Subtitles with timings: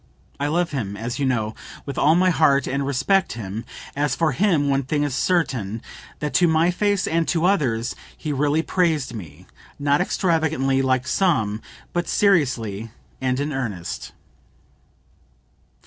[0.39, 1.53] I love him, as you know,
[1.85, 3.63] with all my heart, and respect him;
[3.95, 5.79] as for him, one thing is certain,
[6.17, 9.45] that to my face and to others, he really praised me,
[9.77, 11.61] not extravagantly, like some,
[11.93, 12.89] but seriously
[13.21, 14.11] and in earnest."